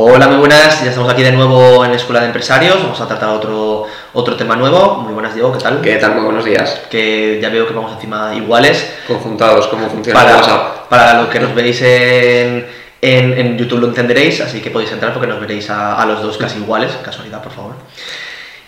[0.00, 0.84] Hola, muy buenas.
[0.84, 2.80] Ya estamos aquí de nuevo en Escuela de Empresarios.
[2.80, 4.98] Vamos a tratar otro, otro tema nuevo.
[4.98, 5.52] Muy buenas, Diego.
[5.52, 5.80] ¿Qué tal?
[5.80, 6.14] ¿Qué tal?
[6.14, 6.82] Muy buenos días.
[6.88, 8.92] Que ya veo que vamos encima iguales.
[9.08, 10.88] Conjuntados, ¿cómo funciona Para, WhatsApp?
[10.88, 12.68] para los que nos veis en,
[13.02, 16.22] en, en YouTube lo entenderéis, así que podéis entrar porque nos veréis a, a los
[16.22, 16.92] dos casi iguales.
[17.02, 17.72] Casualidad, por favor.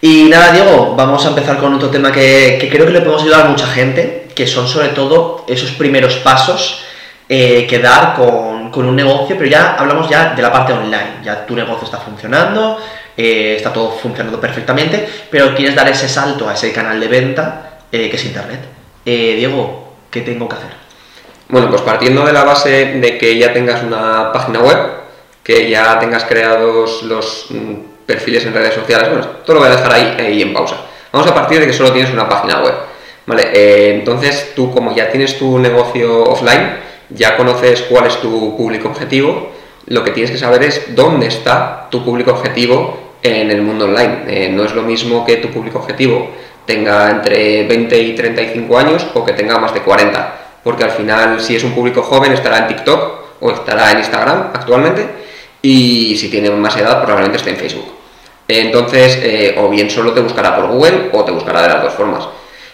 [0.01, 3.23] Y nada, Diego, vamos a empezar con otro tema que, que creo que le podemos
[3.23, 6.83] ayudar a mucha gente, que son sobre todo esos primeros pasos
[7.29, 11.19] eh, que dar con, con un negocio, pero ya hablamos ya de la parte online,
[11.23, 12.79] ya tu negocio está funcionando,
[13.17, 17.81] eh, está todo funcionando perfectamente, pero quieres dar ese salto a ese canal de venta
[17.93, 18.61] eh, que es Internet.
[19.05, 20.71] Eh, Diego, ¿qué tengo que hacer?
[21.49, 24.79] Bueno, pues partiendo de la base de que ya tengas una página web,
[25.43, 27.75] que ya tengas creados los mm,
[28.07, 30.77] perfiles en redes sociales, bueno, esto lo voy a dejar ahí, ahí en pausa.
[31.13, 32.75] Vamos a partir de que solo tienes una página web.
[33.27, 36.79] Vale, eh, entonces tú como ya tienes tu negocio offline,
[37.11, 39.51] ya conoces cuál es tu público objetivo,
[39.87, 44.23] lo que tienes que saber es dónde está tu público objetivo en el mundo online.
[44.29, 46.31] Eh, no es lo mismo que tu público objetivo
[46.65, 51.41] tenga entre 20 y 35 años o que tenga más de 40, porque al final
[51.41, 55.07] si es un público joven estará en TikTok o estará en Instagram actualmente
[55.63, 57.93] y si tiene más edad probablemente esté en Facebook.
[58.47, 61.95] Entonces, eh, o bien solo te buscará por Google o te buscará de las dos
[61.95, 62.29] formas.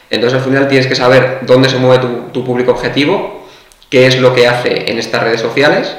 [0.08, 3.45] Entonces al final tienes que saber dónde se mueve tu, tu público objetivo,
[3.90, 5.94] qué es lo que hace en estas redes sociales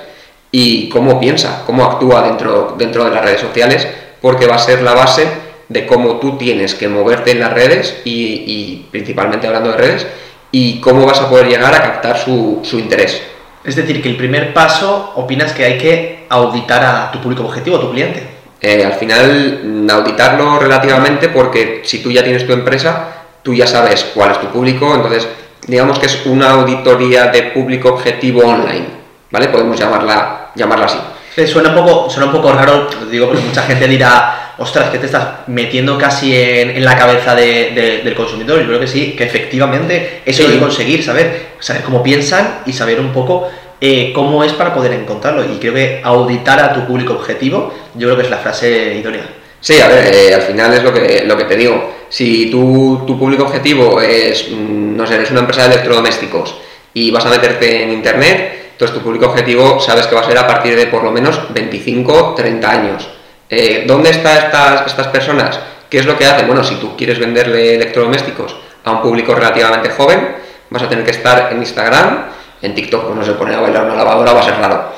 [0.51, 3.87] y cómo piensa, cómo actúa dentro, dentro de las redes sociales,
[4.21, 5.27] porque va a ser la base
[5.69, 10.07] de cómo tú tienes que moverte en las redes y, y principalmente hablando de redes
[10.51, 13.21] y cómo vas a poder llegar a captar su, su interés.
[13.63, 17.77] Es decir, que el primer paso opinas que hay que auditar a tu público objetivo,
[17.77, 18.23] a tu cliente.
[18.61, 23.67] Eh, al final, mm, auditarlo relativamente porque si tú ya tienes tu empresa, tú ya
[23.67, 25.27] sabes cuál es tu público, entonces
[25.67, 28.85] digamos que es una auditoría de público objetivo online,
[29.31, 29.47] ¿vale?
[29.49, 30.97] Podemos llamarla, llamarla así.
[31.35, 34.89] Eh, Suena un poco, suena un poco raro, lo digo porque mucha gente dirá, ostras,
[34.89, 38.59] que te estás metiendo casi en, en la cabeza de- de- del consumidor.
[38.61, 40.47] Yo creo que sí, que efectivamente eso Sí.
[40.47, 43.47] hay que conseguir, saber, saber cómo piensan y saber un poco
[43.79, 45.43] eh, cómo es para poder encontrarlo.
[45.45, 49.27] Y creo que auditar a tu público objetivo, yo creo que es la frase idónea.
[49.67, 51.91] Sí, a ver, eh, al final es lo que, lo que te digo.
[52.07, 56.55] Si tú, tu público objetivo es, mm, no sé, eres una empresa de electrodomésticos
[56.93, 60.37] y vas a meterte en internet, entonces tu público objetivo sabes que va a ser
[60.37, 63.09] a partir de por lo menos 25, 30 años.
[63.49, 65.59] Eh, ¿Dónde están estas, estas personas?
[65.89, 66.47] ¿Qué es lo que hacen?
[66.47, 68.55] Bueno, si tú quieres venderle electrodomésticos
[68.85, 70.33] a un público relativamente joven,
[70.69, 72.27] vas a tener que estar en Instagram,
[72.61, 74.93] en TikTok, pues no se pone a bailar una lavadora, va a ser raro.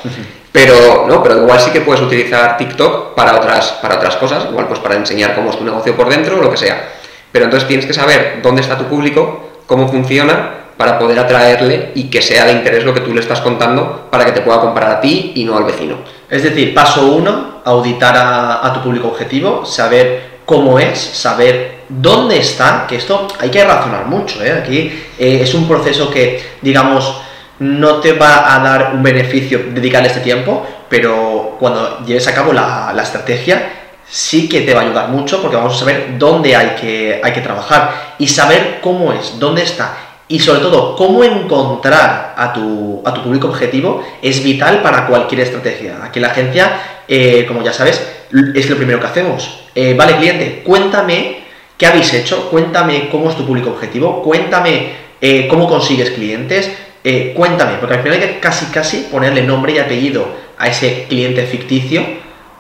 [0.52, 4.68] Pero, no, pero igual sí que puedes utilizar TikTok para otras, para otras cosas, igual
[4.68, 6.90] pues para enseñar cómo es tu negocio por dentro o lo que sea.
[7.32, 12.10] Pero entonces tienes que saber dónde está tu público, cómo funciona, para poder atraerle y
[12.10, 14.90] que sea de interés lo que tú le estás contando para que te pueda comprar
[14.90, 15.98] a ti y no al vecino.
[16.30, 22.88] Es decir, paso uno, auditar a, tu público objetivo, saber cómo es, saber dónde está,
[22.88, 24.54] que esto hay que razonar mucho, ¿eh?
[24.54, 27.22] Aquí eh, es un proceso que, digamos,
[27.59, 32.53] no te va a dar un beneficio dedicarle este tiempo, pero cuando lleves a cabo
[32.53, 36.56] la, la estrategia, sí que te va a ayudar mucho porque vamos a saber dónde
[36.56, 41.24] hay que, hay que trabajar y saber cómo es, dónde está y sobre todo cómo
[41.24, 46.00] encontrar a tu, a tu público objetivo es vital para cualquier estrategia.
[46.03, 48.08] Aquí en la agencia, eh, como ya sabes,
[48.53, 49.62] es lo primero que hacemos.
[49.74, 51.40] Eh, vale, cliente, cuéntame
[51.75, 56.72] qué habéis hecho, cuéntame cómo es tu público objetivo, cuéntame eh, cómo consigues clientes,
[57.09, 60.28] eh, cuéntame, porque al final hay que casi casi ponerle nombre y apellido
[60.59, 62.06] a ese cliente ficticio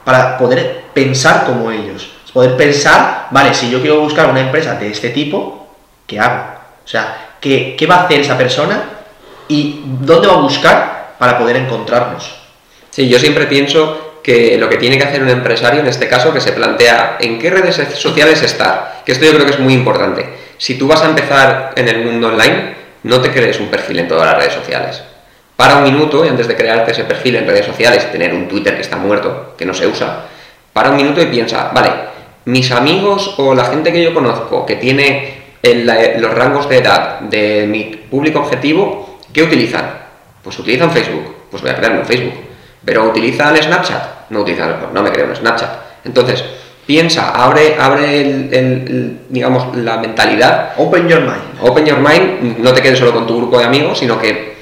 [0.03, 2.09] para poder pensar como ellos.
[2.33, 5.67] Poder pensar, vale, si yo quiero buscar una empresa de este tipo,
[6.07, 6.45] ¿qué hago?
[6.83, 8.81] O sea, ¿qué, qué va a hacer esa persona
[9.47, 12.35] y dónde va a buscar para poder encontrarnos?
[12.89, 16.33] Sí, yo siempre pienso que lo que tiene que hacer un empresario en este caso
[16.33, 19.73] que se plantea en qué redes sociales estar, que esto yo creo que es muy
[19.73, 20.27] importante.
[20.57, 24.07] Si tú vas a empezar en el mundo online, no te crees un perfil en
[24.07, 25.01] todas las redes sociales.
[25.55, 28.47] Para un minuto y antes de crearte ese perfil en redes sociales y tener un
[28.47, 30.25] Twitter que está muerto, que no se usa,
[30.73, 31.91] para un minuto y piensa, vale,
[32.45, 37.67] mis amigos o la gente que yo conozco que tiene los rangos de edad de
[37.67, 39.91] mi público objetivo, ¿qué utilizan?
[40.41, 42.33] Pues utilizan Facebook, pues voy a crearme un Facebook.
[42.85, 45.69] Pero utilizan Snapchat, no utilizan, no me creo en Snapchat.
[46.05, 46.43] Entonces,
[46.93, 51.61] piensa, abre, abre el- el- el, digamos, la mentalidad Open your mind.
[51.61, 54.55] Open your mind, no te quedes solo con tu grupo de amigos, sino que,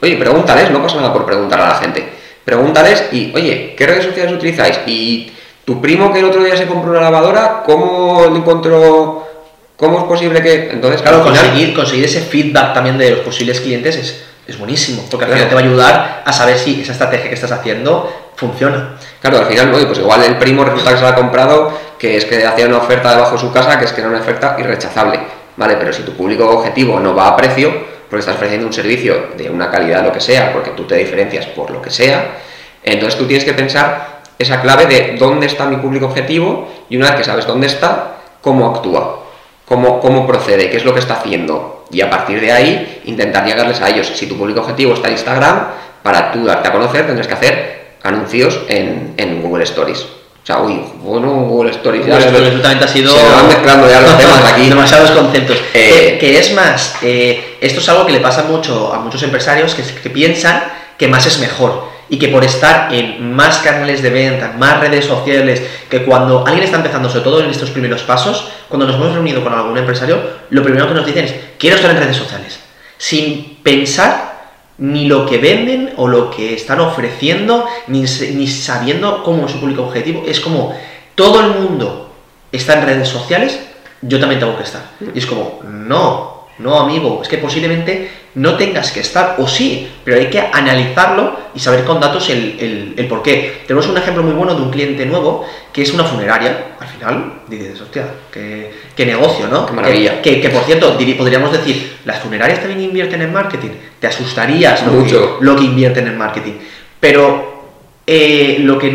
[0.00, 2.08] oye, pregúntales, no pasa nada por preguntar a la gente.
[2.42, 4.80] Pregúntales y, oye, ¿qué redes sociales utilizáis?
[4.86, 5.30] Y
[5.66, 9.28] tu primo que el otro día se compró una lavadora, ¿cómo lo encontró?
[9.76, 10.70] ¿Cómo es posible que.?
[10.70, 15.04] Entonces, Claro, final- conseguir, conseguir ese feedback también de los posibles clientes es, es buenísimo,
[15.10, 15.36] porque al Claro.
[15.36, 18.96] final te va a ayudar a saber si esa estrategia que estás haciendo funciona.
[19.20, 22.16] Claro, al final, no, pues igual el primo resulta que se lo ha comprado, que
[22.16, 24.56] es que hacía una oferta debajo de su casa, que es que era una oferta
[24.60, 25.18] irrechazable,
[25.56, 25.76] ¿vale?
[25.76, 27.68] Pero si tu público objetivo no va a precio,
[28.08, 31.46] porque estás ofreciendo un servicio de una calidad, lo que sea, porque tú te diferencias
[31.46, 32.38] por lo que sea,
[32.84, 37.08] entonces tú tienes que pensar esa clave de dónde está mi público objetivo y una
[37.08, 39.24] vez que sabes dónde está, cómo actúa,
[39.66, 41.86] cómo, cómo procede, qué es lo que está haciendo.
[41.90, 44.12] Y a partir de ahí intentar llegarles a ellos.
[44.14, 45.66] Si tu público objetivo está en Instagram,
[46.04, 47.77] para tú darte a conocer tendrás que hacer
[48.08, 50.00] anuncios en, en Google Stories.
[50.00, 52.06] O sea, uy, bueno, Google Stories.
[52.06, 53.14] ya Google Stories totalmente ha sido...
[53.14, 54.68] Se van mezclando ya los temas aquí.
[54.68, 55.58] Demasiados conceptos.
[55.74, 59.22] Eh, que, que es más, eh, esto es algo que le pasa mucho a muchos
[59.22, 60.62] empresarios que, que piensan
[60.96, 65.04] que más es mejor y que por estar en más canales de venta, más redes
[65.04, 69.12] sociales, que cuando alguien está empezando, sobre todo en estos primeros pasos, cuando nos hemos
[69.12, 70.18] reunido con algún empresario,
[70.50, 72.58] lo primero que nos dicen es, quiero estar en redes sociales,
[72.96, 74.37] sin pensar
[74.78, 79.60] ni lo que venden o lo que están ofreciendo, ni, ni sabiendo cómo es su
[79.60, 80.74] público objetivo, es como
[81.14, 82.10] todo el mundo
[82.52, 83.60] está en redes sociales,
[84.00, 84.82] yo también tengo que estar.
[85.14, 89.88] Y es como, no, no amigo, es que posiblemente no tengas que estar, o sí,
[90.04, 93.62] pero hay que analizarlo y saber con datos el, el, el por qué.
[93.66, 97.32] Tenemos un ejemplo muy bueno de un cliente nuevo que es una funeraria, al final,
[97.48, 99.66] dices, hostia, qué, qué negocio, ¿no?
[99.66, 100.22] Qué maravilla.
[100.22, 104.84] Que, que, que, por cierto, podríamos decir, las funerarias también invierten en marketing, te asustarías
[104.86, 105.38] lo Mucho.
[105.38, 106.54] que, lo que invierten en marketing.
[107.00, 107.64] Pero
[108.06, 108.92] eh, lo que,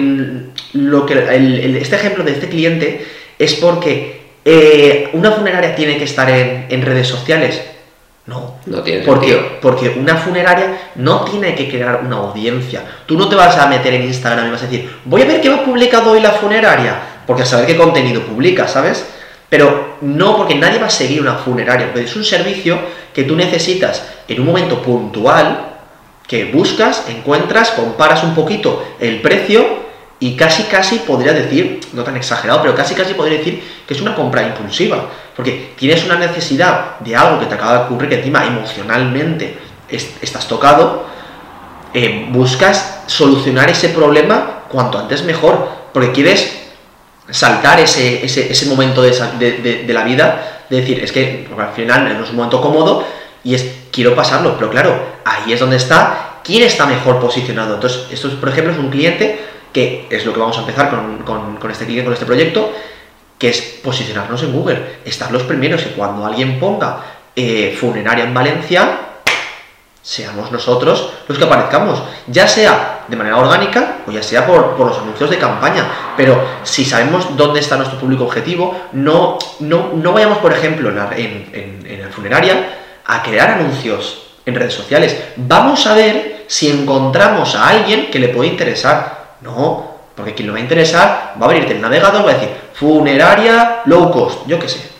[0.73, 3.05] lo que el- este ejemplo de este cliente
[3.39, 7.61] es porque eh, una funeraria tiene que estar en, en redes sociales.
[8.25, 8.55] No.
[8.65, 9.59] No tiene porque, sentido.
[9.61, 12.81] porque una funeraria no tiene que crear una audiencia.
[13.05, 15.41] Tú no te vas a meter en Instagram y vas a decir, voy a ver
[15.41, 16.95] qué ha publicado hoy la funeraria,
[17.27, 19.05] porque a saber qué contenido publica, ¿sabes?
[19.49, 22.79] Pero no, porque nadie va a seguir una funeraria, porque es un servicio
[23.13, 25.73] que tú necesitas en un momento puntual,
[26.25, 29.82] que buscas, encuentras, comparas un poquito el precio
[30.23, 33.99] y casi casi podría decir, no tan exagerado, pero casi casi podría decir que es
[33.99, 38.19] una compra impulsiva, porque tienes una necesidad de algo que te acaba de ocurrir, que
[38.19, 39.57] encima emocionalmente
[39.89, 41.03] es- estás tocado,
[41.93, 46.69] eh, buscas solucionar ese problema cuanto antes mejor, porque quieres
[47.29, 52.23] saltar ese, ese, ese momento de, la vida, de decir, es que al final no
[52.23, 53.05] es un momento cómodo
[53.43, 57.75] y es, quiero pasarlo, pero claro, ahí es donde está, quién está mejor posicionado.
[57.75, 60.89] Entonces, esto, es, por ejemplo, es un cliente que es lo que vamos a empezar
[60.89, 62.71] con, con- este cliente, con este proyecto,
[63.39, 66.99] que es posicionarnos en Google, estar los primeros y cuando alguien ponga
[67.35, 68.99] eh, funeraria en Valencia,
[70.01, 74.87] seamos nosotros los que aparezcamos, ya sea de manera orgánica o ya sea por, por
[74.87, 75.85] los anuncios de campaña.
[76.17, 80.95] Pero si sabemos dónde está nuestro público objetivo, no, no, no vayamos, por ejemplo, en
[80.95, 85.17] la, en- en la funeraria a crear anuncios en redes sociales.
[85.37, 89.22] Vamos a ver si encontramos a alguien que le puede interesar.
[89.43, 92.49] No, porque quien le va a interesar va a abrirte el navegador, va a decir
[92.73, 94.93] funeraria low cost, yo qué sé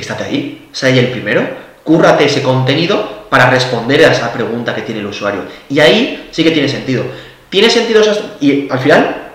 [0.00, 1.42] estate ahí, sé ahí el primero,
[1.82, 5.42] cúrrate ese contenido para responder a esa pregunta que tiene el usuario.
[5.68, 7.04] Y ahí sí que tiene sentido.
[7.48, 8.02] Tiene sentido
[8.40, 9.30] y al final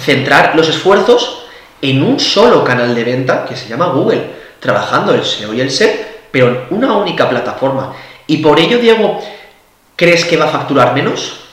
[0.00, 1.46] centrar los esfuerzos
[1.80, 5.70] en un solo canal de venta que se llama Google, trabajando el SEO y el
[5.70, 7.94] SEP, pero en una única plataforma.
[8.26, 9.20] Y por ello, Diego,
[9.94, 11.45] ¿crees que va a facturar menos?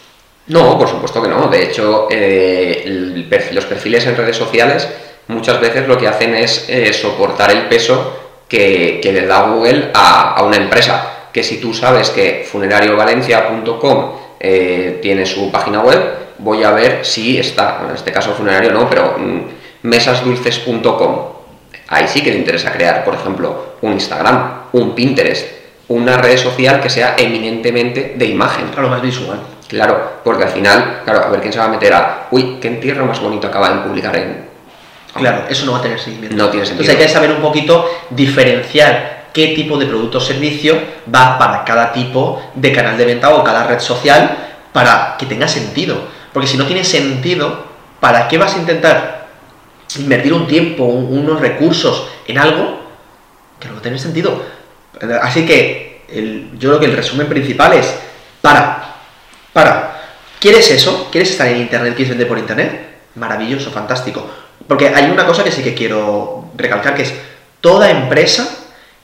[0.47, 1.47] No, por supuesto que no.
[1.47, 4.87] De hecho, eh, los perfiles en redes sociales
[5.27, 9.91] muchas veces lo que hacen es eh, soportar el peso que, que le da Google
[9.93, 11.29] a, a una empresa.
[11.31, 15.99] Que si tú sabes que funerariovalencia.com eh, tiene su página web,
[16.37, 19.41] voy a ver si está, en este caso funerario no, pero mm,
[19.83, 21.33] mesasdulces.com.
[21.87, 25.47] Ahí sí que te interesa crear, por ejemplo, un Instagram, un Pinterest,
[25.87, 28.67] una red social que sea eminentemente de imagen.
[28.69, 29.39] Claro, más visual.
[29.73, 32.67] Claro, porque al final, claro, a ver quién se va a meter a, uy, qué
[32.67, 34.47] entierro más bonito acaba de publicar en...
[35.13, 36.35] Claro, eso no va a tener seguimiento.
[36.35, 36.83] No tiene sentido.
[36.91, 40.77] Entonces hay que saber un poquito diferenciar qué tipo de producto o servicio
[41.13, 44.37] va para cada tipo de canal de venta o cada red social
[44.71, 45.97] para que tenga sentido.
[46.31, 47.65] Porque si no tiene sentido,
[47.99, 49.27] ¿para qué vas a intentar
[49.99, 52.79] invertir un tiempo, un- unos recursos en algo
[53.59, 54.41] que no va a tener sentido?
[55.21, 57.93] Así que el- yo creo que el resumen principal es
[58.41, 58.92] para,
[59.53, 60.01] para.
[60.39, 61.07] ¿Quieres eso?
[61.09, 61.95] ¿Quieres estar en Internet?
[61.95, 62.97] ¿Quieres vender por Internet?
[63.15, 64.29] Maravilloso, fantástico.
[64.67, 67.13] Porque hay una cosa que sí que quiero recalcar, que es
[67.61, 68.49] toda empresa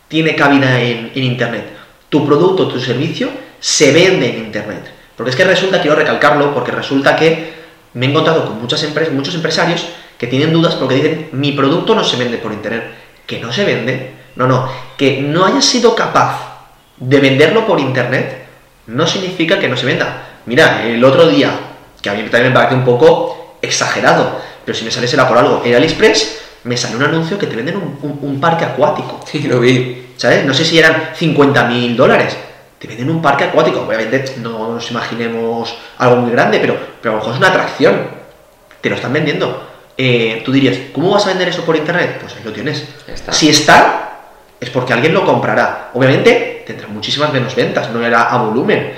[0.09, 1.65] tiene cabida en, en Internet.
[2.09, 3.29] Tu producto, tu servicio
[3.59, 4.91] se vende en Internet.
[5.15, 7.53] Porque es que resulta, quiero recalcarlo, porque resulta que
[7.93, 9.85] me he encontrado con muchas empresas, muchos empresarios
[10.17, 12.83] que tienen dudas porque dicen, mi producto no se vende por Internet.
[13.25, 14.11] Que no se vende.
[14.35, 14.69] No, no.
[14.97, 16.49] Que no hayas sido capaz
[16.97, 18.39] de venderlo por Internet
[18.87, 20.28] no significa que no se venda.
[20.49, 21.51] Mira, el otro día
[22.01, 25.37] que a mí también me parece un poco exagerado, pero si me sale será por
[25.37, 25.61] algo.
[25.63, 29.19] En AliExpress me sale un anuncio que te venden un, parque acuático.
[29.27, 30.07] Sí, lo vi.
[30.17, 30.45] ¿Sabes?
[30.45, 32.35] No sé si eran 50 mil dólares.
[32.79, 33.81] Te venden un parque acuático.
[33.81, 38.07] Obviamente no nos imaginemos algo muy grande, pero, pero a lo mejor es una atracción.
[38.81, 39.69] Te lo están vendiendo.
[39.95, 42.17] Eh, tú dirías, ¿cómo vas a vender eso por internet?
[42.21, 42.87] Pues ahí lo tienes.
[43.29, 44.21] Si está,
[44.59, 45.91] es porque alguien lo comprará.
[45.93, 48.93] Obviamente tendrá muchísimas menos ventas, no era a volumen,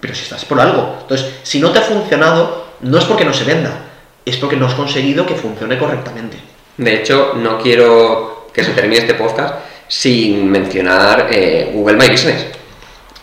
[0.00, 0.98] pero si estás por algo.
[1.02, 3.84] Entonces, si no te ha funcionado, no es porque no se venda,
[4.24, 6.38] es porque no has conseguido que funcione correctamente.
[6.76, 9.56] De hecho, no quiero que se termine este podcast
[9.88, 12.46] sin mencionar eh, Google My Business.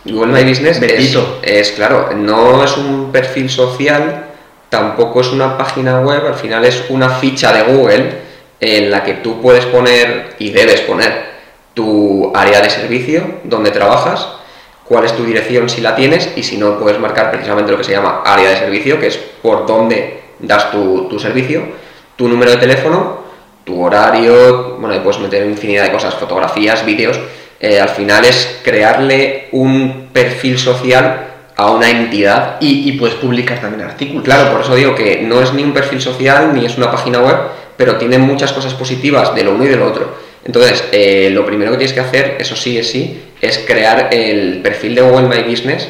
[0.04, 4.24] Google My Business es, es, claro, no es un perfil social
[4.74, 8.12] tampoco es una página web, al final es una ficha de Google
[8.58, 11.26] en la que tú puedes poner y debes poner
[11.74, 14.26] tu área de servicio, donde trabajas,
[14.84, 17.84] cuál es tu dirección si la tienes y si no puedes marcar precisamente lo que
[17.84, 21.62] se llama área de servicio, que es por dónde das tu, servicio,
[22.16, 23.24] tu número de teléfono,
[23.64, 27.18] tu horario, bueno, ahí puedes meter infinidad de cosas, fotografías, vídeos.
[27.60, 32.56] Eh, al final es crearle un perfil social a una entidad.
[32.60, 34.24] Y, puedes publicar también artículos.
[34.24, 37.20] Claro, por eso digo que no es ni un perfil social ni es una página
[37.20, 37.36] web,
[37.76, 40.23] pero tiene muchas cosas positivas de lo uno y de lo otro.
[40.44, 44.60] Entonces, eh, lo primero que tienes que hacer, eso sí es sí, es crear el
[44.62, 45.88] perfil de Google My Business,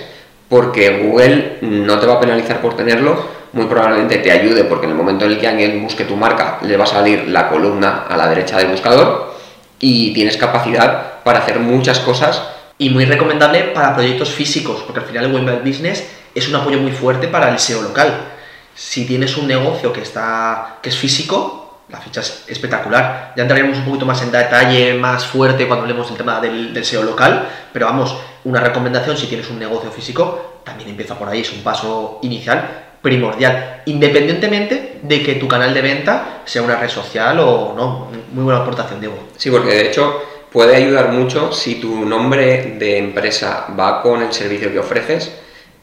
[0.48, 4.92] porque Google no te va a penalizar por tenerlo, muy probablemente te ayude, porque en
[4.92, 8.04] el momento en el que alguien busque tu marca, le va a salir la columna
[8.08, 9.34] a la derecha del buscador
[9.80, 12.42] y tienes capacidad para hacer muchas cosas
[12.78, 16.78] y muy recomendable para proyectos físicos, porque al final el Web Business es un apoyo
[16.78, 18.32] muy fuerte para el SEO local.
[18.74, 21.63] Si tienes un negocio que, está, que es físico,
[21.94, 23.32] la ficha es espectacular.
[23.36, 26.84] Ya entraremos un poquito más en detalle, más fuerte cuando hablemos del tema del, del
[26.84, 31.40] SEO local, pero vamos, una recomendación si tienes un negocio físico, también empieza por ahí,
[31.40, 36.88] es un paso inicial primordial, independientemente de que tu canal de venta sea una red
[36.88, 38.08] social o no.
[38.32, 39.28] Muy buena aportación, Diego.
[39.36, 44.32] Sí, porque de hecho puede ayudar mucho si tu nombre de empresa va con el
[44.32, 45.32] servicio que ofreces.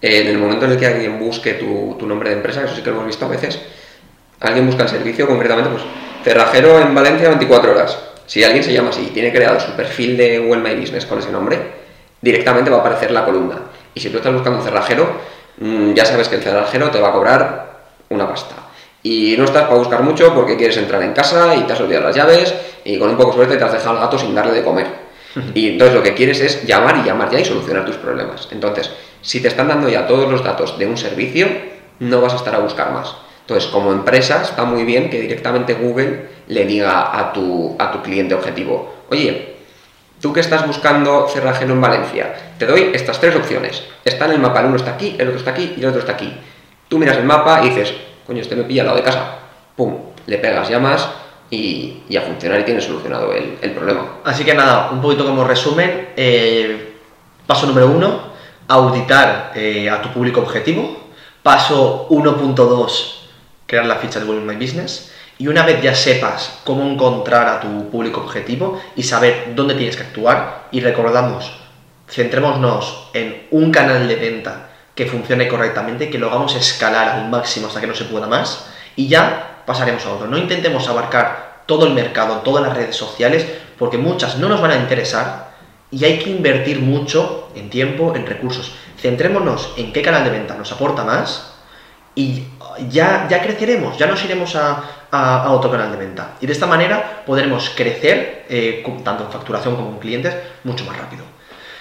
[0.02, 2.90] En el momento en el que alguien busque tu, nombre de empresa, eso sí que
[2.90, 3.62] lo hemos visto a veces,
[4.42, 5.84] alguien busca el servicio, concretamente, pues
[6.24, 7.98] cerrajero en Valencia 24 horas.
[8.26, 11.20] Si alguien se llama así y tiene creado su perfil de Google My Business con
[11.20, 11.60] ese nombre,
[12.22, 13.56] directamente va a aparecer la columna.
[13.94, 15.08] Y si tú estás buscando un cerrajero,
[15.58, 17.72] mm, ya sabes que el cerrajero te va a cobrar
[18.10, 18.56] una pasta.
[19.04, 22.06] Y no estás para buscar mucho porque quieres entrar en casa y te has olvidado
[22.06, 22.54] las llaves
[22.86, 24.88] y con un poco de suerte te has dejado al gato sin darle de comer.
[25.54, 28.50] Y entonces lo que quieres es llamar y llamar ya y solucionar tus problemas.
[28.52, 31.48] Entonces, si te están dando ya todos los datos de un servicio,
[32.00, 33.16] no vas a estar a buscar más.
[33.42, 38.02] Entonces, como empresa, está muy bien que directamente Google le diga a tu, a tu
[38.02, 39.56] cliente objetivo, oye,
[40.22, 43.84] tú que estás buscando cerrajero en Valencia, te doy estas tres opciones.
[44.06, 46.00] Está en el mapa, el uno está aquí, el otro está aquí y el otro
[46.00, 46.34] está aquí.
[46.88, 47.94] Tú miras el mapa y dices,
[48.26, 49.40] coño, este me pilla al lado de casa.
[49.76, 51.10] Pum, le pegas, llamas
[51.50, 54.20] y, y a funcionar y tienes solucionado el, problema.
[54.24, 56.96] Así que nada, un poquito como resumen, eh,
[57.48, 58.32] paso número uno,
[58.68, 60.98] auditar eh, a tu público objetivo.
[61.44, 63.21] Paso 1.2,
[63.72, 65.14] crear la ficha de Google My Business.
[65.38, 69.96] Y una vez ya sepas cómo encontrar a tu público objetivo y saber dónde tienes
[69.96, 71.54] que actuar, y recordamos,
[72.10, 77.68] centrémonos en un canal de venta que funcione correctamente, que lo hagamos escalar al máximo
[77.68, 80.28] hasta que no se pueda más, y ya pasaremos a otro.
[80.28, 83.48] No intentemos abarcar todo el mercado, todas las redes sociales,
[83.80, 85.52] porque muchas no nos van a interesar
[85.90, 88.74] y hay que invertir mucho en tiempo, en recursos.
[89.00, 91.52] Centrémonos en qué canal de venta nos aporta más
[92.16, 92.44] y
[92.90, 94.84] ya, ya creceremos, ya nos iremos a,
[95.50, 96.36] otro canal de venta.
[96.40, 100.98] Y de esta manera podremos crecer, eh, tanto en facturación como en clientes, mucho más
[100.98, 101.24] rápido.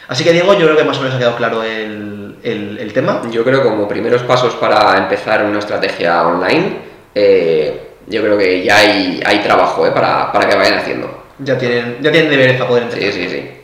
[0.08, 3.22] Así que Diego, yo creo que más o menos ha quedado claro el, tema.
[3.30, 6.78] Yo creo que como primeros pasos para empezar una estrategia online,
[7.14, 11.24] eh, yo creo que ya hay, hay trabajo eh, para, que vayan haciendo.
[11.38, 13.12] Ya tienen, ya tienen deberes para poder empezar.
[13.12, 13.59] Sí, sí, sí.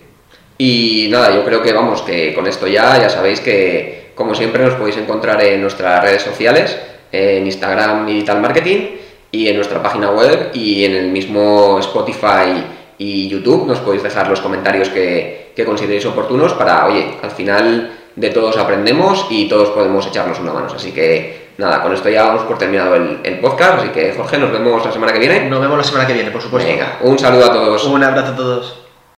[0.58, 4.64] Y nada, yo creo que vamos, que con esto ya, ya sabéis que como siempre
[4.64, 6.78] nos podéis encontrar en nuestras redes sociales,
[7.12, 8.96] en Instagram Digital Marketing
[9.30, 12.64] y en nuestra página web y en el mismo Spotify
[12.98, 17.92] y YouTube nos podéis dejar los comentarios que, que consideréis oportunos para, oye, al final
[18.16, 20.68] de todos aprendemos y todos podemos echarnos una mano.
[20.74, 23.80] Así que nada, con esto ya vamos por terminado el, el, podcast.
[23.80, 25.50] Así que Jorge, nos vemos la semana que viene.
[25.50, 26.68] Nos vemos la semana que viene, por supuesto.
[26.68, 27.84] Venga, un saludo a todos.
[27.84, 28.85] Un abrazo a todos.